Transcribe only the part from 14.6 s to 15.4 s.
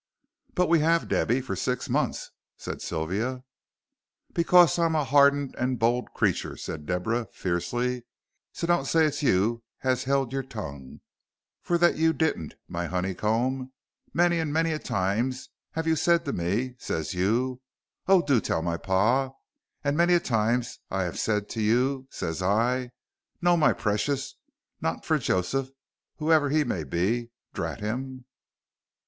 a time